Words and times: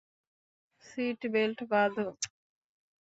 Seat 0.83 1.19
belt 1.33 1.59
বাঁধো। 1.71 2.07